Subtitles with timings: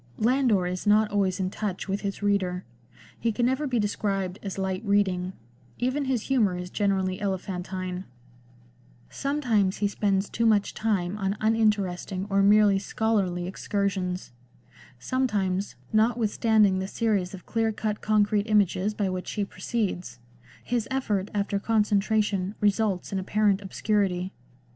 [0.17, 2.63] Landor is not always in touch with his reader;
[3.19, 5.33] he can never be described as light reading;
[5.77, 8.05] even his humour is generally elephantine;
[9.11, 14.31] sometimes he spends too much time on uninteresting or merely scholarly excursions;
[14.97, 20.17] sometimes, not withstanding the series of clear cut concrete images by which he proceeds,
[20.63, 24.33] his effort after concentration results in apparent obscurity.